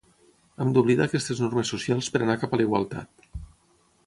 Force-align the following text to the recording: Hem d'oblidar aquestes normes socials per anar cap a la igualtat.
Hem 0.63 0.71
d'oblidar 0.77 1.07
aquestes 1.09 1.43
normes 1.45 1.75
socials 1.75 2.11
per 2.17 2.23
anar 2.23 2.39
cap 2.45 2.57
a 2.59 2.63
la 2.63 2.67
igualtat. 2.69 3.31